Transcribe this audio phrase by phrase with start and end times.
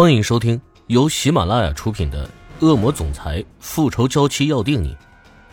[0.00, 2.24] 欢迎收听由喜马拉雅出品的
[2.64, 4.94] 《恶魔总裁复仇娇妻要定你》，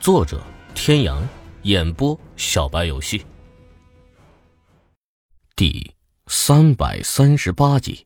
[0.00, 0.42] 作者：
[0.74, 1.22] 天阳，
[1.62, 3.24] 演播：小白游戏。
[5.54, 5.94] 第
[6.26, 8.04] 三百三十八集，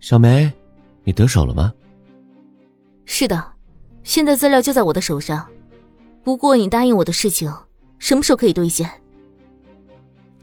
[0.00, 0.52] 小梅，
[1.04, 1.72] 你得手了吗？
[3.04, 3.52] 是的，
[4.02, 5.48] 现在资料就在我的手上。
[6.24, 7.54] 不过你答应我的事情，
[8.00, 8.90] 什么时候可以兑现？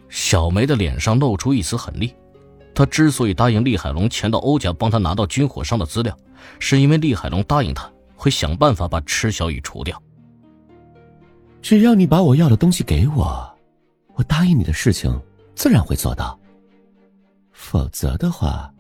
[0.08, 2.16] 小梅的脸上露出一丝狠厉。
[2.80, 6.18] 他之所以答应厉海龙前到欧家帮他拿到军火商的资料，
[6.60, 10.02] 是因为厉海龙答应他会想办法把池小雨除掉。
[11.62, 13.54] 只要你把我要的东西给我，
[14.16, 15.14] 我答应你的事情
[15.56, 16.40] 自然会做到。
[17.52, 18.74] 否则的话，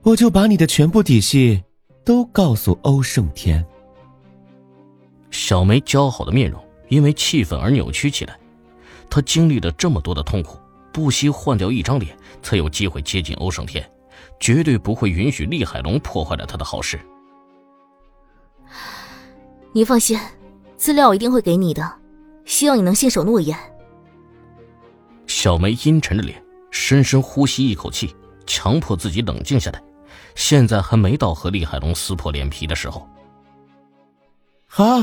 [0.00, 1.62] 我就把你的全部底细
[2.06, 3.62] 都告诉欧胜天。
[5.30, 8.34] 小梅姣好的面容因为气愤而扭曲起来，
[9.10, 10.58] 她经历了这么多的痛苦。
[10.94, 13.84] 不惜换掉一张脸，才有机会接近欧胜天，
[14.38, 17.00] 绝对不会允许厉海龙破坏了他的好事。
[19.72, 20.16] 你放心，
[20.76, 21.98] 资料我一定会给你的，
[22.44, 23.58] 希望你能信守诺言。
[25.26, 28.14] 小梅阴沉着脸，深深呼吸一口气，
[28.46, 29.82] 强迫自己冷静下来。
[30.36, 33.04] 现在还没到和厉海龙撕破脸皮的时候。
[34.68, 35.02] 好，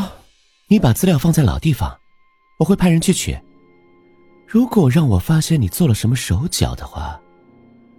[0.69, 1.99] 你把资料放在老地方，
[2.59, 3.37] 我会派人去取。
[4.51, 7.17] 如果让我发现你做了什么手脚的话，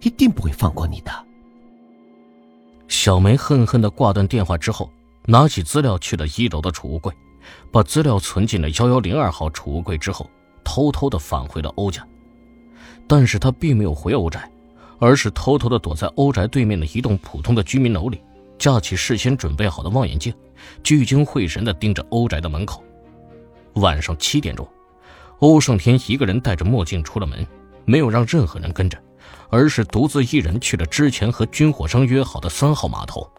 [0.01, 1.11] 一定不会放过你的。
[2.87, 4.87] 小梅恨恨的挂断电话之后，
[5.25, 7.11] 拿起资料去了一楼的储物柜，
[7.71, 10.29] 把资料存进了幺幺零二号储物柜之后，
[10.63, 12.07] 偷偷的返回了欧家。
[13.07, 14.47] 但是他并没有回欧宅，
[14.99, 18.21] 而是偷偷的躲在欧宅对面的一栋普通的居民楼里，
[18.59, 20.31] 架起事先准备好的望远镜，
[20.83, 22.83] 聚精会神的盯着欧宅的门口。
[23.77, 24.69] 晚上七点钟。
[25.39, 27.45] 欧胜天一个人戴着墨镜出了门，
[27.85, 28.97] 没有让任何人跟着，
[29.49, 33.29] 而是独自一人去了之前和军火商约好的三号码头。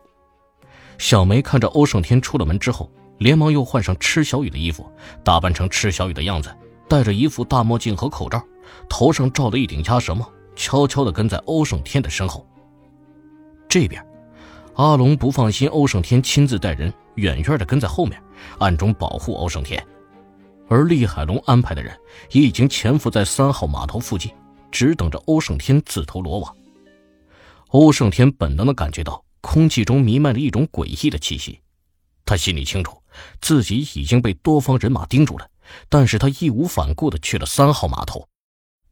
[0.98, 4.90] 小梅看着欧胜天出了门之后，连忙又换上池小雨的衣服，
[5.24, 6.54] 打扮成池小雨的样子，
[6.88, 8.42] 戴着一副大墨镜和口罩，
[8.88, 12.46] 头上罩了一顶鸭舌帽，悄悄地跟在欧胜天的身后。
[13.68, 14.04] 这边，
[14.74, 18.22] 阿龙不放心欧胜天亲自带人，远远地跟在后面，
[18.58, 19.84] 暗中保护欧胜天。
[20.68, 21.98] 而厉海龙安排的人
[22.30, 24.32] 也已经潜伏在三号码头附近，
[24.70, 26.56] 只等着欧胜天自投罗网。
[27.68, 31.60] 欧胜天本能的感觉到空气中弥漫着一种诡异的气息，
[32.24, 33.02] 他心里清楚
[33.40, 35.48] 自己已经被多方人马盯住了，
[35.88, 38.28] 但是他义无反顾的去了三号码头，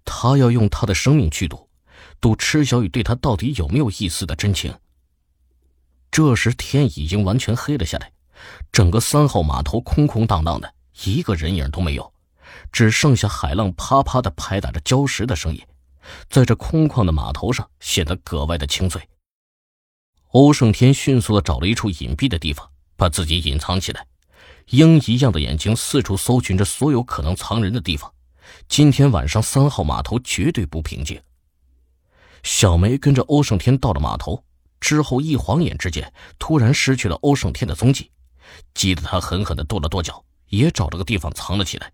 [0.05, 1.69] 他要用他的生命去赌，
[2.21, 4.75] 赌池小雨对他到底有没有一丝的真情。
[6.11, 8.13] 这时天已经完全黑了下来，
[8.71, 10.75] 整个三号码头空空荡荡的。
[11.05, 12.13] 一个人影都没有，
[12.71, 15.61] 只剩下海浪啪啪的拍打着礁石的声音，
[16.29, 19.09] 在这空旷的码头上显得格外的清脆。
[20.29, 24.07] 欧胜天迅速的找了一处隐蔽的地方，把自己隐藏起来，
[24.69, 28.13] 鹰一样的眼睛四处搜寻着所有可能藏人的地方。
[28.69, 31.21] 今天晚上三号码头绝对不平静。
[32.43, 34.43] 小梅跟着欧胜天到了码头
[34.81, 38.11] 之后，一晃眼之间，突然失去了欧胜天的踪迹，
[38.75, 40.25] 急得他狠狠的跺了跺脚。
[40.53, 41.91] 也找了个地方藏了起来，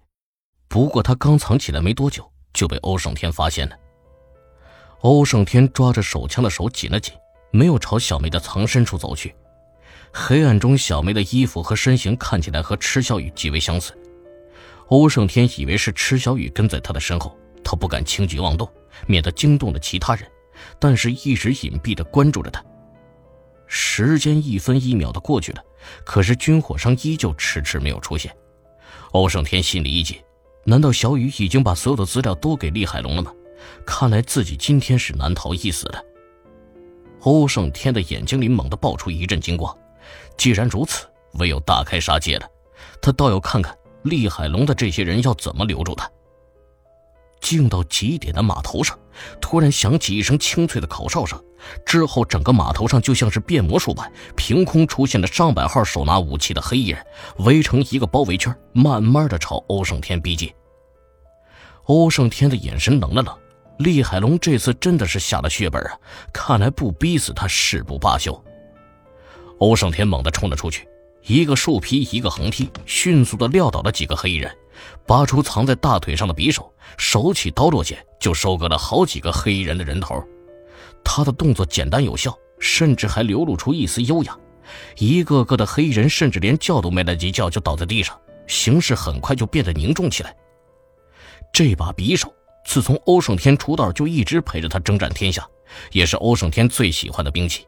[0.66, 3.76] 不过他刚藏起来没多久，就被欧胜天发现了。
[5.02, 7.14] 欧胜天抓着手枪的手紧了紧，
[7.52, 9.32] 没有朝小梅的藏身处走去。
[10.12, 13.96] 黑暗中，小梅的衣服和身形看起来和池小雨极为相似。
[14.88, 18.68] 欧胜天以为是池小雨跟在他的身后，他不敢轻举妄动，
[19.06, 20.28] 免得惊动了其他人，
[20.80, 22.60] 但是一直隐蔽的关注着他。
[23.68, 25.62] 时间一分一秒的过去了，
[26.04, 28.34] 可是军火商依旧迟迟没有出现。
[29.12, 30.18] 欧胜天心里一紧，
[30.64, 33.32] 难道小雨已经把所有的资料都给厉海龙了吗？
[33.86, 36.02] 看来自己今天是难逃一死了。
[37.20, 39.76] 欧胜天的眼睛里猛地爆出一阵金光，
[40.36, 42.48] 既然如此，唯有大开杀戒了。
[43.02, 46.08] 他倒要看看厉海龙的这些人要怎么留住他。
[47.40, 48.98] 静到极点的码头上，
[49.40, 51.42] 突然响起一声清脆的口哨声，
[51.84, 57.06] 之后整个码头上就像是变魔术般，凭空出现了上百号手拿武器的黑衣人，
[57.38, 60.52] 围成一个包围圈，慢慢的朝欧胜天逼近。
[61.84, 63.34] 欧胜天的眼神冷了冷，
[63.78, 65.98] 厉海龙这次真的是下了血本啊！
[66.32, 68.44] 看来不逼死他誓不罢休。
[69.58, 70.86] 欧胜天猛地冲了出去，
[71.24, 74.54] 一个竖劈，一个横踢，迅速的撂倒了几个黑衣人。
[75.06, 80.22] 拔出藏在大腿上的匕首，手起刀落间就收割了好几个黑衣人的人头。
[81.04, 84.36] 他的动作简单有效，甚至还流露出一丝优雅。
[84.98, 90.36] 一个个的黑衣人甚至连叫都没来及叫，就倒在地上，形势很快就变得凝重起来。
[91.52, 92.32] 这把匕首
[92.66, 95.48] 自从欧胜天出道就一直陪着他征战天下，
[95.92, 97.66] 也是欧胜天最喜欢的兵器。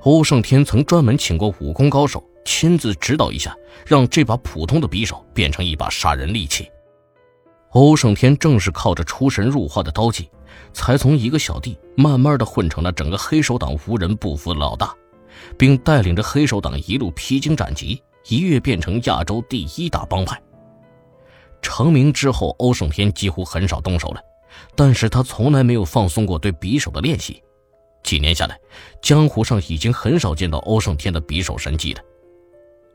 [0.00, 3.54] 欧胜天曾专门请过武功高手亲自指导一下，
[3.84, 6.70] 让这把普通的匕首变成一把杀人利器。
[7.72, 10.30] 欧胜天正是靠着出神入化的刀技，
[10.72, 14.94] 才从一个小弟慢慢的混成了整个黑手党无人不服的老大，
[15.58, 20.40] 并带领着黑手党一路披荆斩棘，一跃变成亚洲第一大帮派。
[21.62, 24.20] 成名之后，欧胜天几乎很少动手了，
[24.74, 27.42] 但是他从来没有放松过对匕首的练习。
[28.02, 28.56] 几年下来，
[29.02, 32.00] 江湖上已经很少见到欧胜天的匕首神技了。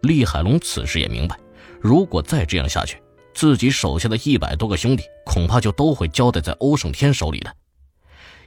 [0.04, 1.38] 厉海龙此时也明白，
[1.82, 3.02] 如果再这样下去，
[3.34, 7.54] 自己手下的一百多个兄弟恐怕就都会交代在欧胜天手里了。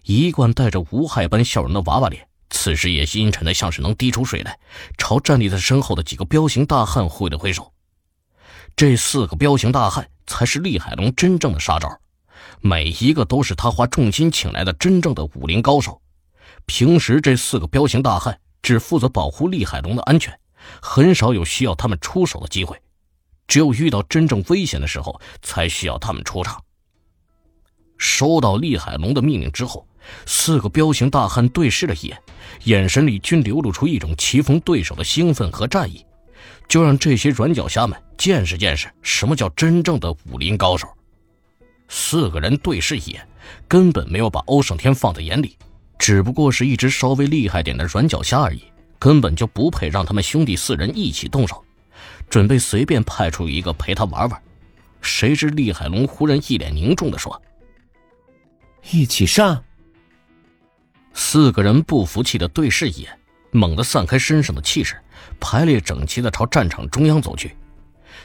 [0.03, 4.59] 一贯带着无害般笑容的娃娃脸，此时也阴沉的像是能滴出水来，
[4.99, 7.73] 朝站立在身后的几个彪形大汉挥了挥手。
[8.77, 12.01] 这四个彪形大汉才是厉海龙真正的杀招，
[12.61, 16.03] 每一个都是他花重金请来的真正的武林高手。
[16.67, 20.39] 平时这四个彪形大汉只负责保护厉海龙的安全，
[20.83, 22.81] 很少有需要他们出手的机会，
[23.47, 26.63] 只有遇到真正危险的时候才需要他们出场。
[27.99, 29.87] 收到厉海龙的命令之后，
[30.27, 32.23] 四个彪形大汉对视了一眼，
[32.65, 36.05] 眼神里均流露出一种棋逢对手的兴奋和战意。
[36.69, 40.89] 就让这些软脚虾们见识见识什么叫真正的武林高手。
[41.89, 43.29] 四个人对视一眼，
[43.69, 45.57] 根本没有把欧胜天放在眼里。
[45.99, 48.65] 只不过是一只稍微厉害点的软脚虾而已，
[48.99, 51.63] 根本就不配让他们兄弟四人一起动手，
[52.35, 54.43] 准备随便派出一个陪他玩玩。
[55.01, 57.41] 谁知厉海龙忽然一脸凝重的说
[58.91, 59.63] ：“一起上。”
[61.15, 63.17] 四个人不服气的对视一眼，
[63.53, 65.01] 猛地散开身上的气势，
[65.39, 67.55] 排列整齐的朝战场中央走去。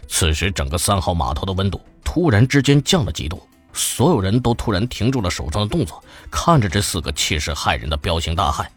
[0.07, 3.47] 此时，整个三号码头的温度突然之间降了几度。
[3.73, 8.67] 所有人都突然停住了手上的动作，看着这四个气势骇人的彪形大汉。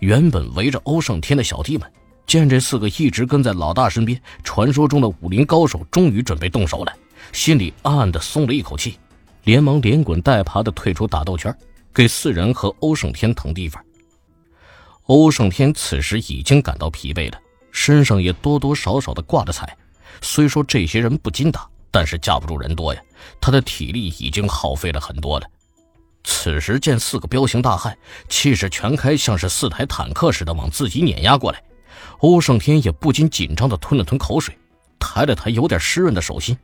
[0.00, 1.88] 原本围着欧胜天的小弟们，
[2.26, 6.92] 见这四个一直跟在老大身边、传说中的武林高手终于准备动手了，
[7.32, 8.98] 心里暗暗的松了一口气，
[9.44, 11.56] 连忙连滚带爬的退出打斗圈，
[11.92, 13.82] 给四人和欧胜天腾地方。
[15.04, 17.38] 欧胜天此时已经感到疲惫了，
[17.70, 19.76] 身上也多多少少的挂着彩。
[20.20, 21.68] 虽说这些人不禁打。
[21.96, 23.00] 但是架不住人多呀，
[23.40, 25.46] 他的体力已经耗费了很多了。
[26.24, 27.96] 此时见四个彪形大汉
[28.28, 31.62] 气势全开，像是四台坦克似的往自己碾压过来，
[32.24, 34.56] 欧胜天也不禁紧张的吞了吞口水，
[34.98, 36.56] 抬了抬有点湿润的手心，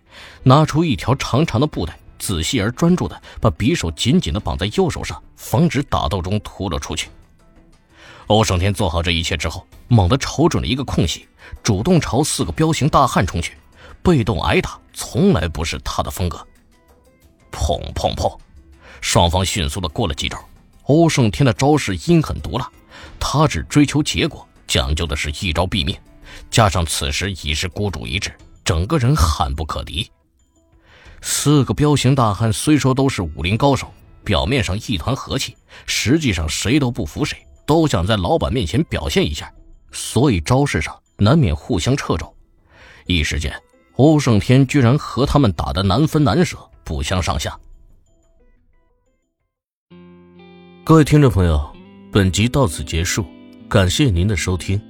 [0.43, 7.11] 拿出一条长长的布袋，仔细而专注的把匕首紧紧的绑在右手上，防止打斗中突了出去。
[8.29, 11.29] 欧胜天做好这一切之后，猛地瞅准了一个空隙，
[11.63, 13.53] 主动朝四个彪形大汉冲去。
[14.03, 16.39] 被动挨打从来不是他的风格。
[17.53, 18.35] 砰砰砰，
[19.03, 20.43] 双方迅速的过了几招。
[20.85, 22.67] 欧胜天的招式阴狠毒辣，
[23.19, 25.95] 他只追求结果，讲究的是一招毙命。
[26.49, 28.33] 加上此时已是孤注一掷，
[28.65, 30.09] 整个人悍不可敌。
[31.21, 35.57] 四个彪形大汉虽说都是武林高手，表面上一团和气，
[35.87, 37.37] 实际上谁都不服谁，
[37.67, 39.53] 都想在老板面前表现一下，
[39.91, 42.33] 所以招式上难免互相掣肘。
[43.07, 43.53] 一时间。
[43.97, 47.59] 欧胜天居然和他们打得难分难舍，不相上下。
[50.85, 51.71] 各位听众朋友，
[52.11, 53.27] 本集到此结束，
[53.71, 54.90] 感谢您的收听。